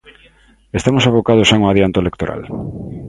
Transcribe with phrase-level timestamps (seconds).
[0.79, 2.41] Estamos abocados a un adianto electoral?